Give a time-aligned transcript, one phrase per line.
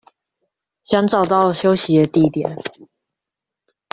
[0.83, 2.57] 想找到休息的地點